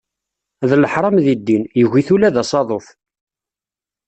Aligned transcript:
D 0.69 0.71
leḥram 0.81 1.17
di 1.25 1.35
ddin, 1.39 1.63
yugi-t 1.79 2.09
ula 2.15 2.29
d 2.35 2.37
asaḍuf. 2.41 2.87